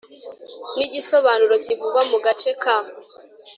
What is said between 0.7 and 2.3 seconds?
n igisobanuro kivugwa mu